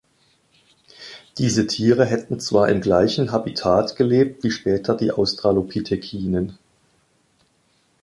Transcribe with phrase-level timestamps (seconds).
[1.37, 6.57] Diese Tiere hätten zwar im gleichen Habitat gelebt wie später die Australopithecinen.